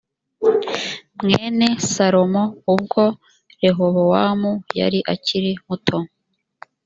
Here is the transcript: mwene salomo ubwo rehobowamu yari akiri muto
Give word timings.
mwene 1.23 1.67
salomo 1.91 2.43
ubwo 2.73 3.03
rehobowamu 3.61 4.51
yari 4.79 4.99
akiri 5.13 5.51
muto 5.67 5.97